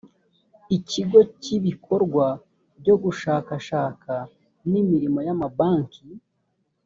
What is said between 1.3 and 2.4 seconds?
cy’ibikorwa